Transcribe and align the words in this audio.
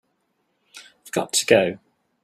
I've 1.05 1.11
got 1.11 1.31
to 1.33 1.45
go. 1.45 1.77